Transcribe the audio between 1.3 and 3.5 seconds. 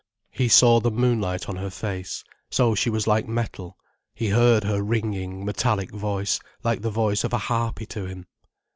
on her face, so she was like